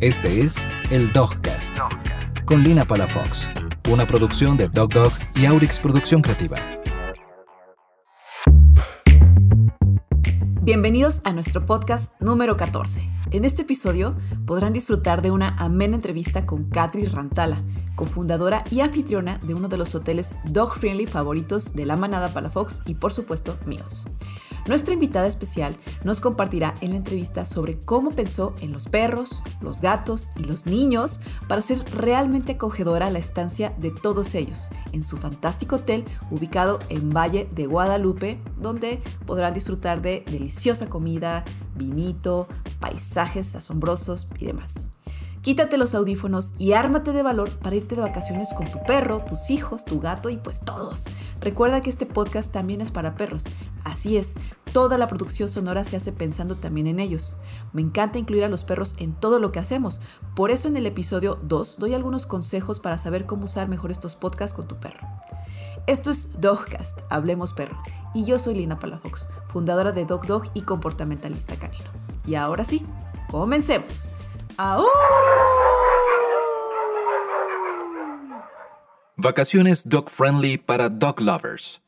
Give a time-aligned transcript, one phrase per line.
[0.00, 1.78] Este es el Dogcast,
[2.46, 3.48] con Lina Palafox,
[3.88, 6.56] una producción de Dog Dog y Aurix Producción Creativa.
[10.62, 13.08] Bienvenidos a nuestro podcast número 14.
[13.30, 17.62] En este episodio podrán disfrutar de una amena entrevista con Katri Rantala,
[17.94, 22.82] cofundadora y anfitriona de uno de los hoteles dog friendly favoritos de la manada Palafox
[22.86, 24.06] y por supuesto míos.
[24.66, 29.80] Nuestra invitada especial nos compartirá en la entrevista sobre cómo pensó en los perros, los
[29.80, 35.18] gatos y los niños para ser realmente acogedora la estancia de todos ellos en su
[35.18, 42.48] fantástico hotel ubicado en Valle de Guadalupe, donde podrán disfrutar de deliciosa comida, vinito,
[42.80, 44.86] paisajes asombrosos y demás.
[45.44, 49.50] Quítate los audífonos y ármate de valor para irte de vacaciones con tu perro, tus
[49.50, 51.04] hijos, tu gato y pues todos.
[51.42, 53.44] Recuerda que este podcast también es para perros.
[53.84, 54.34] Así es,
[54.74, 57.36] toda la producción sonora se hace pensando también en ellos.
[57.72, 60.00] Me encanta incluir a los perros en todo lo que hacemos.
[60.34, 64.16] Por eso en el episodio 2 doy algunos consejos para saber cómo usar mejor estos
[64.16, 65.06] podcasts con tu perro.
[65.86, 67.80] Esto es Dogcast, Hablemos Perro,
[68.14, 71.90] y yo soy Lina Palafox, fundadora de Dog Dog y comportamentalista canino.
[72.26, 72.84] Y ahora sí,
[73.30, 74.08] comencemos.
[79.16, 81.83] Vacaciones dog friendly para dog lovers.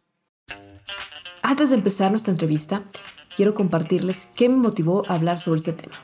[1.49, 2.83] Antes de empezar nuestra entrevista,
[3.37, 5.95] quiero compartirles qué me motivó a hablar sobre este tema.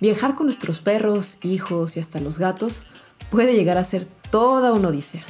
[0.00, 2.84] Viajar con nuestros perros, hijos y hasta los gatos
[3.30, 5.26] puede llegar a ser toda una odisea.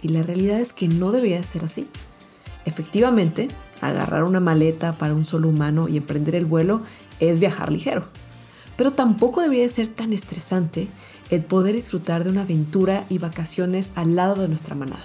[0.00, 1.90] Y la realidad es que no debería ser así.
[2.64, 3.48] Efectivamente,
[3.82, 6.80] agarrar una maleta para un solo humano y emprender el vuelo
[7.20, 8.06] es viajar ligero
[8.76, 10.88] pero tampoco debería ser tan estresante
[11.30, 15.04] el poder disfrutar de una aventura y vacaciones al lado de nuestra manada.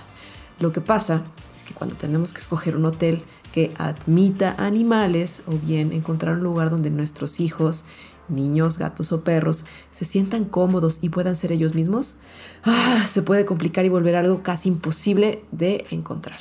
[0.59, 1.23] Lo que pasa
[1.64, 6.70] que cuando tenemos que escoger un hotel que admita animales o bien encontrar un lugar
[6.70, 7.84] donde nuestros hijos,
[8.30, 12.16] niños, gatos o perros se sientan cómodos y puedan ser ellos mismos,
[12.64, 16.40] ah, se puede complicar y volver algo casi imposible de encontrar.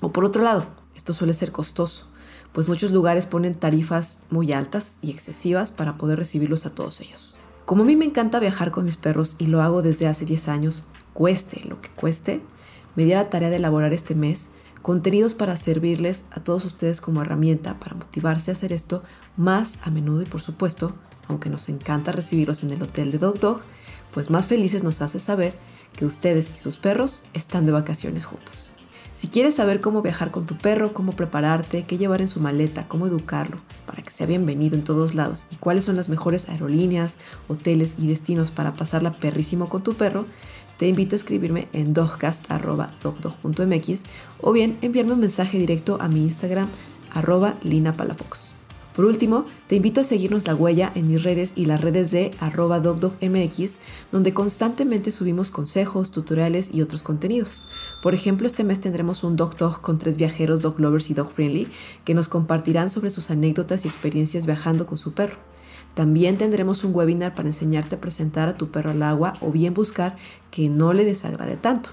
[0.00, 2.08] O por otro lado, esto suele ser costoso
[2.52, 7.38] pues muchos lugares ponen tarifas muy altas y excesivas para poder recibirlos a todos ellos.
[7.64, 10.48] Como a mí me encanta viajar con mis perros y lo hago desde hace 10
[10.48, 12.40] años, cueste lo que cueste,
[12.98, 14.48] me la tarea de elaborar este mes
[14.82, 19.04] contenidos para servirles a todos ustedes como herramienta para motivarse a hacer esto
[19.36, 20.96] más a menudo y por supuesto,
[21.28, 23.60] aunque nos encanta recibirlos en el hotel de Dog Dog,
[24.12, 25.54] pues más felices nos hace saber
[25.94, 28.74] que ustedes y sus perros están de vacaciones juntos.
[29.14, 32.88] Si quieres saber cómo viajar con tu perro, cómo prepararte, qué llevar en su maleta,
[32.88, 37.18] cómo educarlo para que sea bienvenido en todos lados y cuáles son las mejores aerolíneas,
[37.46, 40.26] hoteles y destinos para pasarla perrísimo con tu perro,
[40.78, 44.02] te invito a escribirme en dogcast.dogdog.mx
[44.40, 46.70] o bien enviarme un mensaje directo a mi Instagram
[47.12, 48.54] arroba linapalafox.
[48.98, 52.32] Por último, te invito a seguirnos la huella en mis redes y las redes de
[52.40, 53.78] arroba dogdogmx,
[54.10, 57.62] donde constantemente subimos consejos, tutoriales y otros contenidos.
[58.02, 61.30] Por ejemplo, este mes tendremos un Dog Talk con tres viajeros dog lovers y dog
[61.30, 61.68] friendly
[62.04, 65.36] que nos compartirán sobre sus anécdotas y experiencias viajando con su perro.
[65.94, 69.74] También tendremos un webinar para enseñarte a presentar a tu perro al agua o bien
[69.74, 70.16] buscar
[70.50, 71.90] que no le desagrade tanto.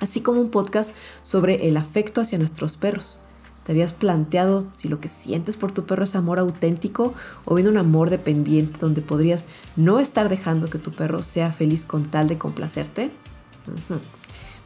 [0.00, 3.20] Así como un podcast sobre el afecto hacia nuestros perros.
[3.64, 7.14] ¿Te habías planteado si lo que sientes por tu perro es amor auténtico
[7.44, 11.84] o bien un amor dependiente donde podrías no estar dejando que tu perro sea feliz
[11.84, 13.12] con tal de complacerte?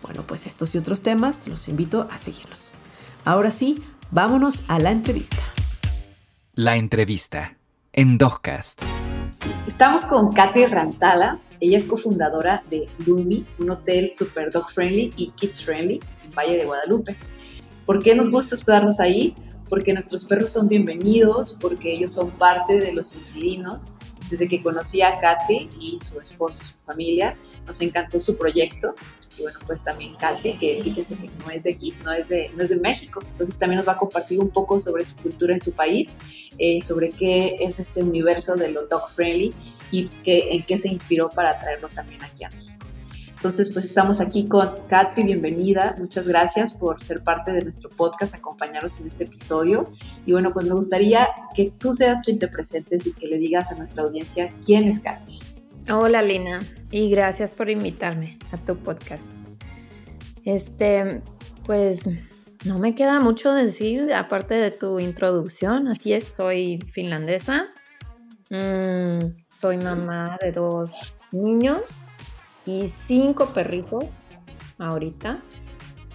[0.03, 2.73] Bueno, pues estos y otros temas los invito a seguirnos.
[3.25, 5.43] Ahora sí, vámonos a la entrevista.
[6.55, 7.57] La entrevista
[7.95, 8.83] en Dogcast.
[9.67, 11.39] Estamos con Katri Rantala.
[11.61, 16.57] Ella es cofundadora de Lumi, un hotel super dog friendly y kids friendly en Valle
[16.57, 17.17] de Guadalupe.
[17.87, 19.37] ¿Por qué nos gusta hospedarnos ahí?
[19.69, 23.93] Porque nuestros perros son bienvenidos, porque ellos son parte de los inquilinos.
[24.31, 27.37] Desde que conocí a Katri y su esposo, su familia,
[27.67, 28.95] nos encantó su proyecto.
[29.39, 32.51] Y bueno, pues también Katri, que fíjense que no es de aquí, no es de,
[32.57, 33.21] no es de México.
[33.29, 36.17] Entonces también nos va a compartir un poco sobre su cultura en su país,
[36.59, 39.53] eh, sobre qué es este universo de lo dog friendly
[39.91, 42.87] y qué, en qué se inspiró para traerlo también aquí a México.
[43.45, 45.95] Entonces, pues estamos aquí con Katri, bienvenida.
[45.99, 49.85] Muchas gracias por ser parte de nuestro podcast, acompañarnos en este episodio.
[50.25, 53.71] Y bueno, pues me gustaría que tú seas quien te presentes y que le digas
[53.71, 55.41] a nuestra audiencia quién es Katri.
[55.93, 59.27] Hola Lina, y gracias por invitarme a tu podcast.
[60.47, 61.21] Este,
[61.67, 62.01] pues
[62.65, 65.89] no me queda mucho decir aparte de tu introducción.
[65.89, 67.67] Así es, soy finlandesa.
[68.49, 70.95] Mm, soy mamá de dos
[71.31, 71.83] niños
[72.67, 74.19] y cinco perritos
[74.79, 75.43] ahorita.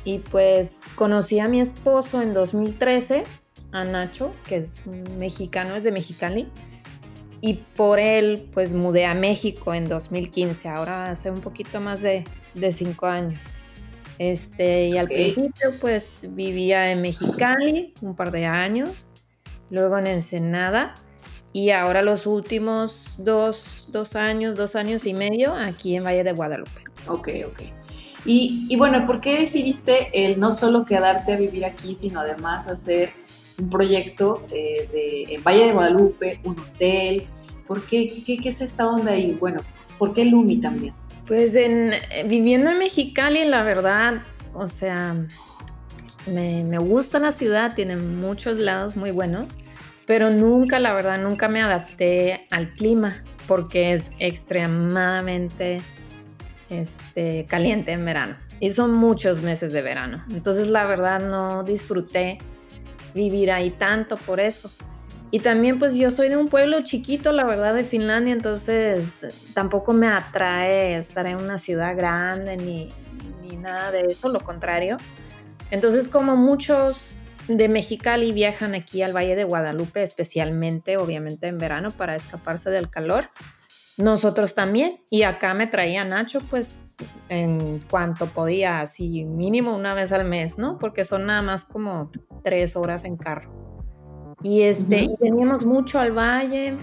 [0.04, 3.24] Y pues conocí a mi esposo en 2013,
[3.72, 6.48] a Nacho, que es mexicano, es de Mexicali.
[7.42, 12.26] y por él pues mudé a México en 2015, ahora hace un poquito más de,
[12.54, 13.58] de cinco años.
[14.18, 19.08] Este, y al principio pues vivía en Mexicali un par de años,
[19.70, 20.96] luego en Ensenada
[21.54, 26.32] y ahora los últimos dos, dos años, dos años y medio aquí en Valle de
[26.32, 26.84] Guadalupe.
[27.08, 27.62] Ok, ok.
[28.26, 32.68] Y, y, bueno, ¿por qué decidiste el no solo quedarte a vivir aquí, sino además
[32.68, 33.12] hacer
[33.58, 37.28] un proyecto eh, de, en Valle de Guadalupe, un hotel?
[37.66, 38.22] ¿Por qué?
[38.26, 39.38] ¿Qué, qué es esta onda ahí?
[39.40, 39.62] Bueno,
[39.98, 40.94] ¿por qué Lumi también?
[41.28, 44.24] Pues en, eh, viviendo en Mexicali, la verdad,
[44.54, 45.16] o sea,
[46.26, 49.56] me, me gusta la ciudad, tiene muchos lados muy buenos,
[50.10, 53.16] pero nunca, la verdad, nunca me adapté al clima
[53.48, 55.84] porque es extremadamente
[56.72, 58.36] este, caliente en verano.
[58.60, 60.26] Y son muchos meses de verano.
[60.32, 62.40] Entonces, la verdad, no disfruté
[63.14, 64.72] vivir ahí tanto por eso.
[65.30, 69.94] Y también pues yo soy de un pueblo chiquito, la verdad, de Finlandia, entonces tampoco
[69.94, 72.90] me atrae estar en una ciudad grande ni,
[73.44, 74.98] ni nada de eso, lo contrario.
[75.70, 77.16] Entonces como muchos
[77.50, 82.90] de Mexicali viajan aquí al Valle de Guadalupe, especialmente, obviamente en verano, para escaparse del
[82.90, 83.32] calor,
[83.98, 85.04] nosotros también.
[85.10, 86.86] Y acá me traía Nacho, pues
[87.28, 90.78] en cuanto podía, así mínimo una vez al mes, ¿no?
[90.78, 92.12] Porque son nada más como
[92.44, 93.52] tres horas en carro.
[94.42, 96.78] Y, este, veníamos mucho al valle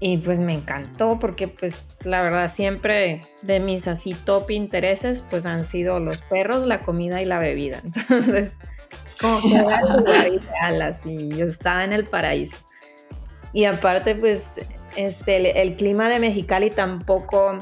[0.00, 5.44] y pues me encantó porque pues la verdad siempre de mis así top intereses pues
[5.44, 7.82] han sido los perros, la comida y la bebida.
[7.84, 8.56] Entonces,
[9.20, 12.56] como que era ideal así, yo estaba en el paraíso.
[13.52, 14.44] Y aparte pues
[14.96, 17.60] este, el, el clima de Mexicali tampoco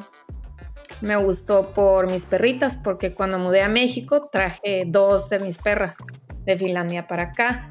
[1.01, 5.97] me gustó por mis perritas porque cuando mudé a México traje dos de mis perras
[6.45, 7.71] de Finlandia para acá.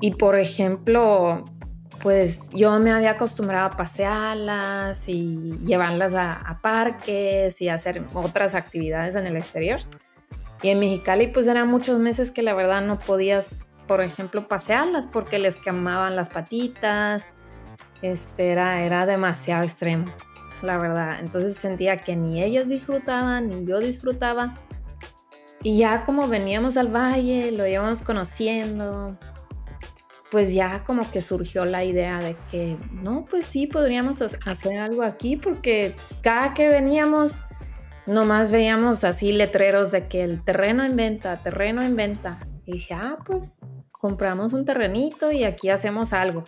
[0.00, 1.44] Y por ejemplo,
[2.02, 9.16] pues yo me había acostumbrado a pasearlas y llevarlas a, parques y hacer otras actividades
[9.16, 9.80] en el exterior.
[10.62, 15.06] Y en Mexicali pues eran muchos meses que la verdad no podías, por ejemplo, pasearlas
[15.06, 17.32] porque les quemaban las patitas.
[18.02, 20.06] Este era, era demasiado extremo,
[20.62, 21.20] la verdad.
[21.20, 24.56] Entonces sentía que ni ellas disfrutaban ni yo disfrutaba.
[25.62, 29.18] Y ya como veníamos al valle, lo íbamos conociendo,
[30.30, 35.02] pues ya como que surgió la idea de que, no, pues sí, podríamos hacer algo
[35.02, 37.40] aquí porque cada que veníamos,
[38.10, 42.46] nomás veíamos así letreros de que el terreno en venta, terreno en venta.
[42.66, 43.58] Y dije, ah, pues
[43.90, 46.44] compramos un terrenito y aquí hacemos algo.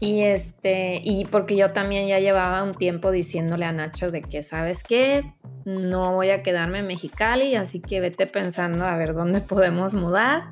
[0.00, 4.42] Y este, y porque yo también ya llevaba un tiempo diciéndole a Nacho de que,
[4.42, 5.32] ¿sabes qué?
[5.64, 10.50] No voy a quedarme en Mexicali, así que vete pensando a ver dónde podemos mudar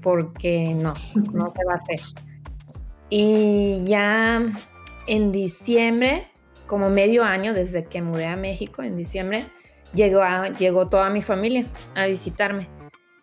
[0.00, 0.94] porque no,
[1.32, 2.00] no se va a hacer.
[3.10, 4.40] Y ya
[5.06, 6.28] en diciembre,
[6.66, 9.44] como medio año desde que mudé a México, en diciembre,
[9.94, 10.22] llegó,
[10.58, 12.68] llegó toda mi familia a visitarme.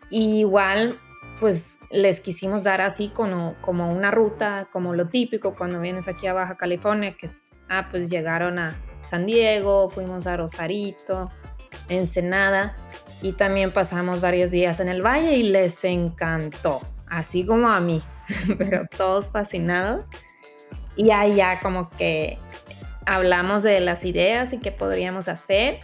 [0.09, 0.99] igual,
[1.39, 6.27] pues les quisimos dar así como, como una ruta, como lo típico cuando vienes aquí
[6.27, 11.31] a Baja California, que es, ah, pues llegaron a San Diego, fuimos a Rosarito,
[11.89, 12.75] Ensenada
[13.21, 18.03] y también pasamos varios días en el valle y les encantó, así como a mí,
[18.57, 20.07] pero todos fascinados.
[20.95, 22.37] Y ahí ya como que
[23.05, 25.79] hablamos de las ideas y qué podríamos hacer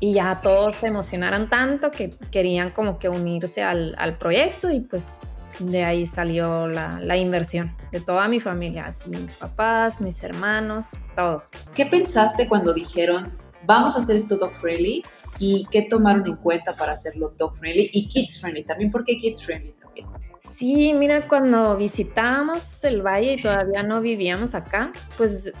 [0.00, 5.20] y ya todos se emocionaron tanto que querían como que unirse al, proyecto y pues
[5.60, 10.88] de ahí salió la, la, inversión de toda mi familia, así mis papás, mis hermanos,
[11.14, 11.50] todos.
[11.74, 13.30] ¿Qué pensaste cuando dijeron,
[13.64, 15.04] vamos a hacer esto dog friendly
[15.38, 19.16] y qué tomaron en cuenta para hacerlo dog friendly y kids friendly también, ¿por qué
[19.16, 20.08] kids friendly también?
[20.40, 25.52] Sí, mira, cuando visitábamos el valle y todavía no vivíamos acá, pues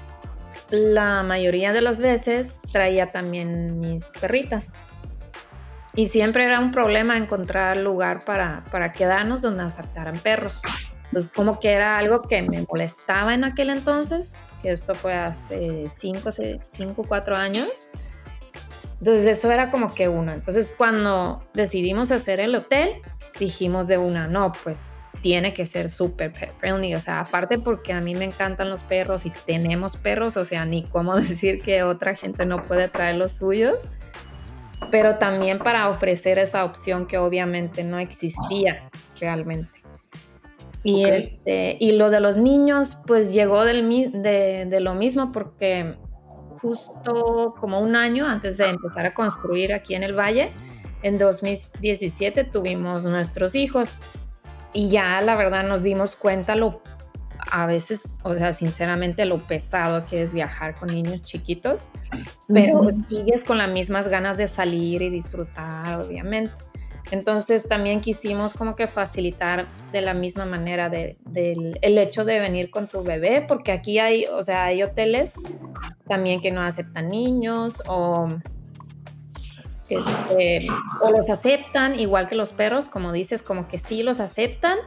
[0.72, 4.72] la mayoría de las veces traía también mis perritas.
[5.94, 10.62] Y siempre era un problema encontrar lugar para, para quedarnos donde aceptaran perros.
[11.04, 15.86] Entonces, como que era algo que me molestaba en aquel entonces, que esto fue hace
[15.88, 16.30] 5
[16.96, 17.68] o 4 años.
[18.98, 20.32] Entonces eso era como que uno.
[20.32, 23.02] Entonces cuando decidimos hacer el hotel,
[23.38, 26.94] dijimos de una, no, pues tiene que ser súper pet friendly.
[26.94, 30.66] O sea, aparte porque a mí me encantan los perros y tenemos perros, o sea,
[30.66, 33.88] ni cómo decir que otra gente no puede traer los suyos.
[34.90, 39.80] Pero también para ofrecer esa opción que obviamente no existía realmente.
[40.82, 43.88] Y, este, y lo de los niños, pues llegó del,
[44.20, 45.96] de, de lo mismo porque
[46.50, 50.52] justo como un año antes de empezar a construir aquí en el valle.
[51.04, 53.98] En 2017 tuvimos nuestros hijos
[54.72, 56.82] y ya la verdad nos dimos cuenta lo
[57.50, 61.88] a veces, o sea, sinceramente lo pesado que es viajar con niños chiquitos,
[62.46, 66.54] pero sigues con las mismas ganas de salir y disfrutar, obviamente.
[67.10, 72.70] Entonces también quisimos como que facilitar de la misma manera de, el hecho de venir
[72.70, 75.34] con tu bebé, porque aquí hay, o sea, hay hoteles
[76.08, 78.30] también que no aceptan niños o,
[79.94, 80.66] este,
[81.00, 84.78] o los aceptan igual que los perros, como dices, como que sí los aceptan,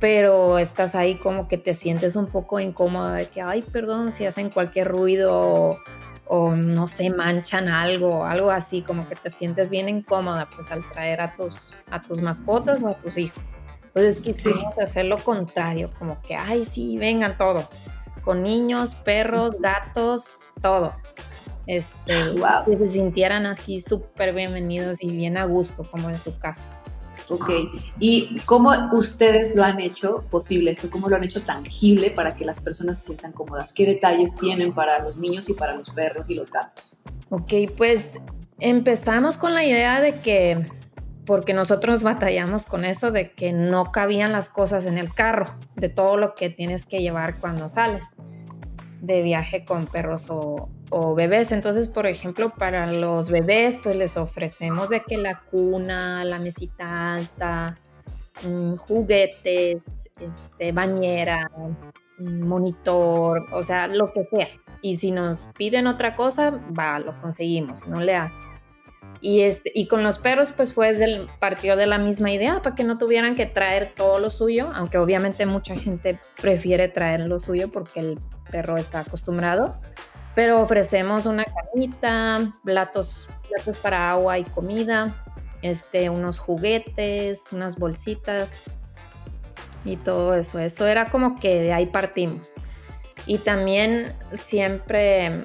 [0.00, 4.26] pero estás ahí como que te sientes un poco incómoda de que, ay, perdón, si
[4.26, 5.78] hacen cualquier ruido
[6.26, 10.86] o no sé, manchan algo, algo así, como que te sientes bien incómoda pues al
[10.88, 13.50] traer a tus, a tus mascotas o a tus hijos.
[13.84, 17.82] Entonces quisimos hacer lo contrario, como que, ay, sí, vengan todos,
[18.22, 20.96] con niños, perros, gatos, todo.
[21.66, 22.64] Este, wow.
[22.66, 26.68] Que se sintieran así súper bienvenidos y bien a gusto, como en su casa.
[27.30, 27.50] Ok,
[27.98, 30.90] ¿y cómo ustedes lo han hecho posible esto?
[30.90, 33.72] ¿Cómo lo han hecho tangible para que las personas se sientan cómodas?
[33.72, 36.96] ¿Qué detalles tienen para los niños y para los perros y los gatos?
[37.30, 38.20] Ok, pues
[38.60, 40.66] empezamos con la idea de que,
[41.24, 45.88] porque nosotros batallamos con eso, de que no cabían las cosas en el carro, de
[45.88, 48.04] todo lo que tienes que llevar cuando sales
[49.00, 51.52] de viaje con perros o, bebés.
[51.52, 57.14] Entonces, por ejemplo, para los bebés, pues les ofrecemos de que la cuna, la mesita
[57.14, 57.78] alta,
[58.42, 59.82] mm, juguetes,
[60.20, 61.50] este, bañera,
[62.18, 64.48] mm, monitor, o sea, lo que sea.
[64.82, 68.34] Y si nos piden otra cosa, va, lo conseguimos, no le hace.
[69.20, 72.76] Y, este, y con los perros, pues fue del, partió de la misma idea, para
[72.76, 77.40] que no tuvieran que traer todo lo suyo, aunque obviamente mucha gente prefiere traer lo
[77.40, 79.80] suyo porque el perro está acostumbrado.
[80.34, 85.14] Pero ofrecemos una camita, platos, platos para agua y comida,
[85.62, 88.62] este, unos juguetes, unas bolsitas
[89.84, 90.58] y todo eso.
[90.58, 92.54] Eso era como que de ahí partimos.
[93.26, 95.44] Y también siempre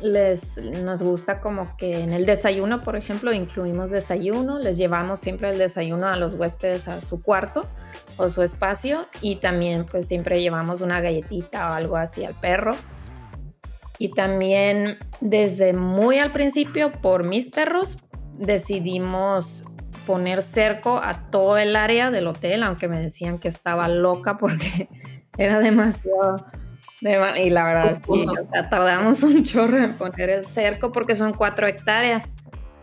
[0.00, 5.50] les nos gusta como que en el desayuno, por ejemplo, incluimos desayuno, les llevamos siempre
[5.50, 7.66] el desayuno a los huéspedes a su cuarto
[8.16, 12.74] o su espacio y también pues siempre llevamos una galletita o algo así al perro.
[14.00, 17.98] Y también desde muy al principio por mis perros
[18.38, 19.62] decidimos
[20.06, 24.88] poner cerco a todo el área del hotel, aunque me decían que estaba loca porque
[25.38, 26.46] era demasiado
[27.00, 31.66] y la verdad es que tardamos un chorro en poner el cerco porque son cuatro
[31.66, 32.28] hectáreas.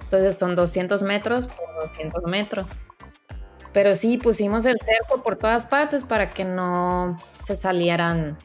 [0.03, 2.67] Entonces son 200 metros por 200 metros.
[3.73, 8.37] Pero sí pusimos el cerco por todas partes para que no se salieran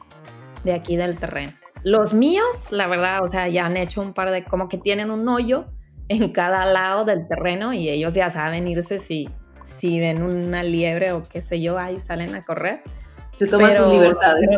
[0.63, 1.53] de aquí del terreno.
[1.83, 5.11] Los míos, la verdad, o sea, ya han hecho un par de, como que tienen
[5.11, 5.65] un hoyo
[6.09, 9.29] en cada lado del terreno y ellos ya saben irse si,
[9.63, 12.83] si ven una liebre o qué sé yo, ahí salen a correr.
[13.31, 14.49] Se toman sus libertades.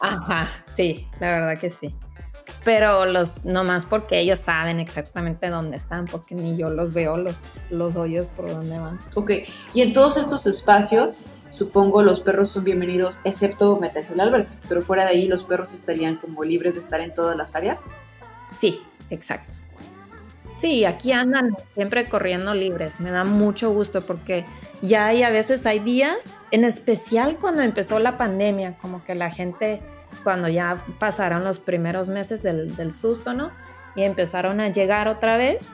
[0.00, 1.94] Ajá, sí, la verdad que sí.
[2.64, 7.52] Pero los, nomás porque ellos saben exactamente dónde están, porque ni yo los veo los,
[7.70, 8.98] los hoyos por dónde van.
[9.14, 9.32] Ok,
[9.72, 11.18] y en todos estos espacios,
[11.54, 15.44] supongo los perros son bienvenidos, excepto meterse en la alberca, pero fuera de ahí los
[15.44, 17.84] perros estarían como libres de estar en todas las áreas.
[18.58, 18.80] Sí,
[19.10, 19.58] exacto.
[20.56, 22.98] Sí, aquí andan siempre corriendo libres.
[22.98, 24.44] Me da mucho gusto porque
[24.82, 29.30] ya hay a veces hay días, en especial cuando empezó la pandemia, como que la
[29.30, 29.80] gente,
[30.24, 33.52] cuando ya pasaron los primeros meses del, susto, ¿no?
[33.94, 35.66] Y empezaron a llegar otra vez,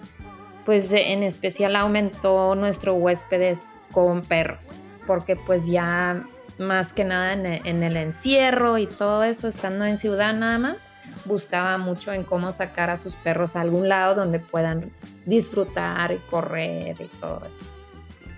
[0.66, 4.74] pues en especial aumentó nuestro huéspedes con perros,
[5.10, 6.24] porque pues ya
[6.56, 10.86] más que nada en en el encierro y todo eso, estando en ciudad nada más,
[11.24, 14.92] buscaba mucho en cómo sacar a sus perros a algún lado donde puedan
[15.26, 17.64] disfrutar y correr y todo eso.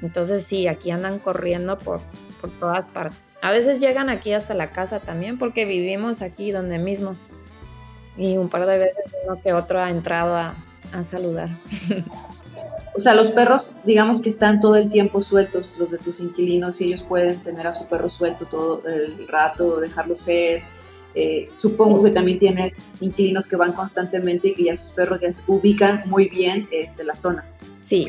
[0.00, 2.00] Entonces sí, aquí andan corriendo por,
[2.41, 3.35] por todas partes.
[3.43, 7.17] A veces llegan aquí hasta la casa también porque vivimos aquí donde mismo.
[8.17, 10.55] Y un par de veces uno que otro ha entrado a,
[10.95, 11.50] a saludar.
[12.95, 16.81] O sea, los perros, digamos que están todo el tiempo sueltos, los de tus inquilinos,
[16.81, 20.63] y ellos pueden tener a su perro suelto todo el rato, dejarlo ser.
[21.15, 25.29] Eh, supongo que también tienes inquilinos que van constantemente y que ya sus perros ya
[25.47, 27.47] ubican muy bien este, la zona.
[27.81, 28.09] Sí,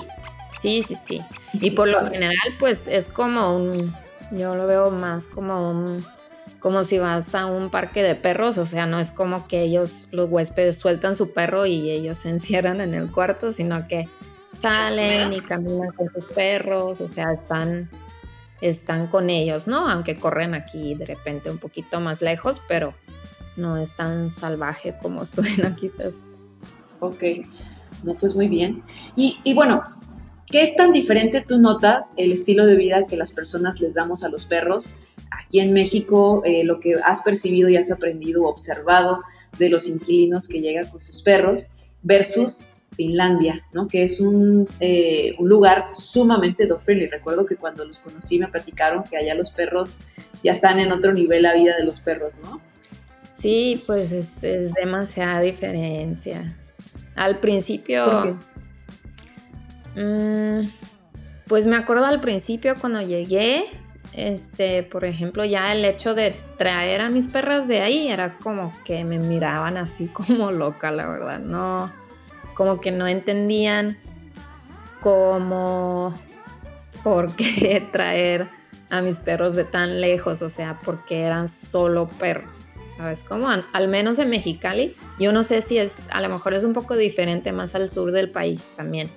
[0.64, 1.22] Sí, sí, sí.
[1.52, 3.94] Y por lo general, pues es como un,
[4.32, 6.06] yo lo veo más como un,
[6.60, 10.08] como si vas a un parque de perros, o sea, no es como que ellos,
[10.12, 14.08] los huéspedes, sueltan su perro y ellos se encierran en el cuarto, sino que
[14.60, 17.90] salen y caminan con sus perros, o sea, están,
[18.62, 19.90] están con ellos, ¿no?
[19.90, 22.94] Aunque corren aquí de repente un poquito más lejos, pero
[23.56, 26.16] no es tan salvaje como suena quizás.
[27.00, 27.24] Ok,
[28.04, 28.84] no, pues muy bien.
[29.16, 29.84] Y, y bueno,
[30.54, 34.30] ¿Qué tan diferente tú notas el estilo de vida que las personas les damos a
[34.30, 34.92] los perros
[35.32, 39.22] aquí en México, eh, lo que has percibido y has aprendido, observado
[39.58, 41.70] de los inquilinos que llegan con sus perros
[42.04, 43.88] versus Finlandia, ¿no?
[43.88, 47.08] que es un, eh, un lugar sumamente dog friendly.
[47.08, 49.98] Recuerdo que cuando los conocí me platicaron que allá los perros
[50.44, 52.62] ya están en otro nivel la vida de los perros, ¿no?
[53.36, 56.56] Sí, pues es, es demasiada diferencia.
[57.16, 58.38] Al principio...
[59.96, 60.66] Mm,
[61.48, 63.64] pues me acuerdo al principio cuando llegué,
[64.14, 68.72] este, por ejemplo, ya el hecho de traer a mis perras de ahí era como
[68.86, 71.92] que me miraban así como loca, la verdad, no,
[72.54, 73.98] como que no entendían
[75.02, 76.14] cómo,
[77.04, 78.50] por qué traer
[78.90, 82.68] a mis perros de tan lejos, o sea, porque eran solo perros.
[82.96, 83.48] ¿Sabes cómo?
[83.50, 86.96] Al menos en Mexicali, yo no sé si es, a lo mejor es un poco
[86.96, 89.10] diferente más al sur del país también,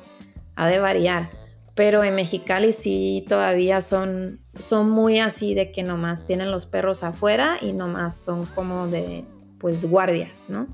[0.55, 1.28] ha de variar,
[1.75, 7.02] pero en Mexicali sí todavía son, son muy así de que nomás tienen los perros
[7.02, 9.26] afuera y nomás son como de,
[9.59, 10.69] pues, guardias, ¿no?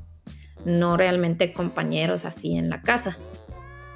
[0.65, 3.17] No realmente compañeros así en la casa.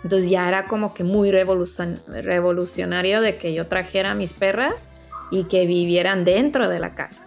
[0.02, 4.88] Entonces ya era como que muy revolucionario de que yo trajera a mis perras
[5.30, 7.25] y que vivieran dentro de la casa.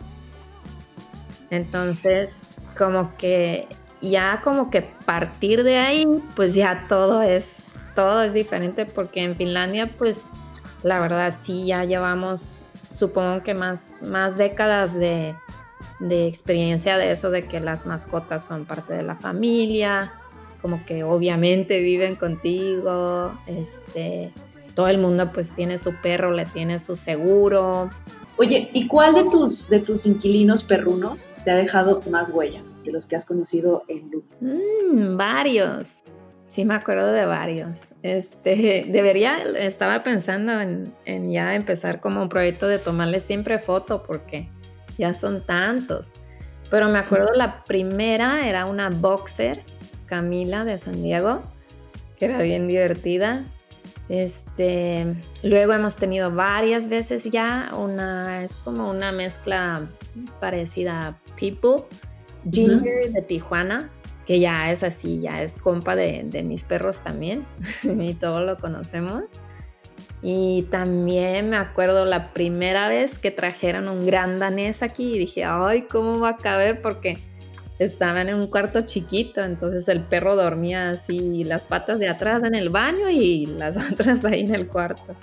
[1.50, 2.38] Entonces,
[2.78, 3.68] como que
[4.02, 6.06] ya como que partir de ahí,
[6.36, 7.64] pues ya todo es
[8.00, 10.24] todo es diferente porque en Finlandia, pues
[10.84, 15.36] la verdad sí ya llevamos, supongo que más, más décadas de,
[16.00, 20.14] de experiencia de eso, de que las mascotas son parte de la familia,
[20.62, 24.32] como que obviamente viven contigo, este,
[24.76, 27.90] todo el mundo pues tiene su perro, le tiene su seguro.
[28.38, 32.94] Oye, ¿y cuál de tus, de tus inquilinos perrunos te ha dejado más huella de
[32.94, 34.24] los que has conocido en Loop?
[34.40, 35.90] Mm, varios.
[36.48, 37.80] Sí, me acuerdo de varios.
[38.02, 44.50] Este, debería, estaba pensando en, ya empezar como un proyecto de tomarles siempre foto porque
[45.00, 46.12] ya son tantos.
[46.70, 49.64] Pero me acuerdo la primera era una boxer,
[50.06, 51.42] Camila de San Diego,
[52.18, 53.46] que era bien divertida.
[54.10, 59.88] Este, luego hemos tenido varias veces ya una, es como una mezcla
[60.40, 61.84] parecida a People,
[62.52, 63.90] Ginger de Tijuana,
[64.26, 67.46] que ya es así, ya es compa de, mis perros también,
[67.84, 69.24] y todos lo conocemos.
[70.22, 75.46] Y también me acuerdo la primera vez que trajeron un gran danés aquí y dije,
[75.46, 76.82] ay, ¿cómo va a caber?
[76.82, 77.18] Porque
[77.80, 82.54] estaban en un cuarto chiquito, entonces el perro dormía así, las patas de atrás en
[82.54, 85.16] el baño y las otras ahí en el cuarto.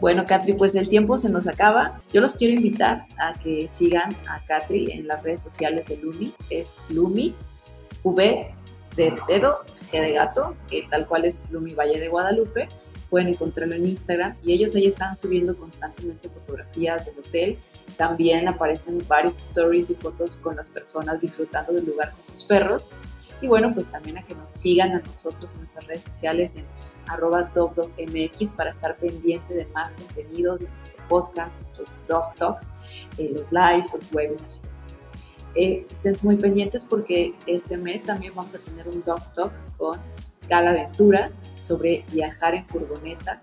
[0.00, 2.00] Bueno, Catri, pues el tiempo se nos acaba.
[2.12, 6.32] Yo los quiero invitar a que sigan a Catri en las redes sociales de Lumi.
[6.48, 7.34] Es Lumi
[8.02, 8.54] V
[8.96, 12.66] de dedo, G de gato, que tal cual es Lumi Valle de Guadalupe.
[13.10, 17.58] Pueden encontrarlo en Instagram y ellos ahí están subiendo constantemente fotografías del hotel.
[17.96, 22.88] También aparecen varios stories y fotos con las personas disfrutando del lugar con sus perros.
[23.42, 26.64] Y bueno, pues también a que nos sigan a nosotros en nuestras redes sociales en
[27.08, 32.72] arroba dogdogmx para estar pendiente de más contenidos de nuestro podcast, nuestros dog talks,
[33.18, 34.62] eh, los lives, los webinars
[35.54, 39.98] eh, estén muy pendientes porque este mes también vamos a tener un Dog Talk con
[40.50, 43.42] Gala Aventura sobre viajar en furgoneta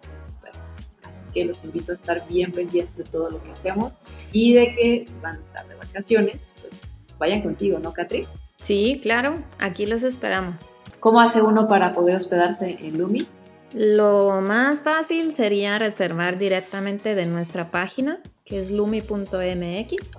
[1.08, 3.98] Así que los invito a estar bien pendientes de todo lo que hacemos
[4.32, 8.28] y de que si van a estar de vacaciones, pues vayan contigo, ¿no, Catri?
[8.58, 10.78] Sí, claro, aquí los esperamos.
[11.00, 13.28] ¿Cómo hace uno para poder hospedarse en Lumi?
[13.74, 20.12] Lo más fácil sería reservar directamente de nuestra página, que es lumi.mx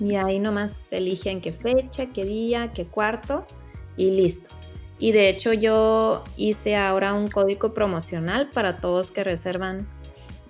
[0.00, 3.46] y ahí nomás eligen qué fecha, qué día, qué cuarto
[3.96, 4.55] y listo.
[4.98, 9.86] Y de hecho yo hice ahora un código promocional para todos que reservan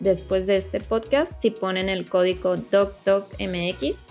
[0.01, 1.41] después de este podcast.
[1.41, 4.09] Si ponen el código DocDocMX,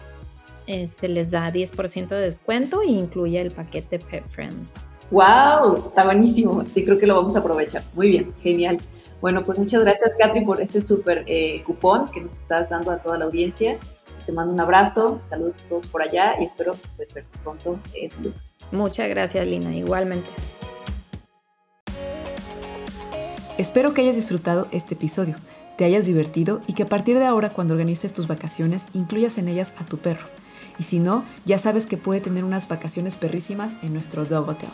[0.67, 4.67] este les da 10% de descuento e incluye el paquete Pet Friend.
[5.11, 5.75] ¡Wow!
[5.77, 6.63] Está buenísimo.
[6.73, 7.83] Y creo que lo vamos a aprovechar.
[7.93, 8.79] Muy bien, genial.
[9.21, 13.01] Bueno, pues muchas gracias, Katri, por ese súper eh, cupón que nos estás dando a
[13.01, 13.77] toda la audiencia.
[14.25, 18.09] Te mando un abrazo, saludos a todos por allá y espero pues, verte pronto en
[18.71, 20.29] Muchas gracias, Lina, igualmente.
[23.57, 25.35] Espero que hayas disfrutado este episodio,
[25.77, 29.47] te hayas divertido y que a partir de ahora cuando organices tus vacaciones incluyas en
[29.47, 30.27] ellas a tu perro.
[30.77, 34.69] Y si no, ya sabes que puede tener unas vacaciones perrísimas en nuestro Dog Hotel.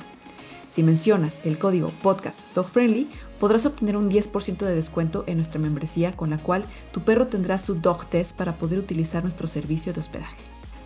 [0.72, 3.10] Si mencionas el código podcast dogfriendly,
[3.42, 7.58] podrás obtener un 10% de descuento en nuestra membresía con la cual tu perro tendrá
[7.58, 10.38] su dog test para poder utilizar nuestro servicio de hospedaje.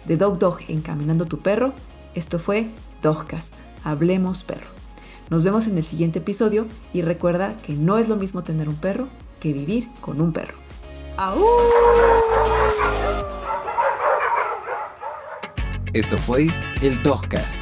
[0.06, 1.72] De Dog Dog Encaminando tu perro,
[2.16, 2.72] esto fue
[3.04, 3.54] Dogcast.
[3.84, 4.66] Hablemos perro.
[5.30, 8.78] Nos vemos en el siguiente episodio y recuerda que no es lo mismo tener un
[8.78, 9.08] perro
[9.40, 10.56] que vivir con un perro.
[15.94, 16.48] Esto fue
[16.82, 17.62] el Dogcast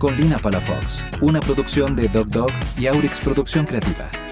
[0.00, 4.29] con Lina Palafox, una producción de Dog Dog y Aurix Producción Creativa.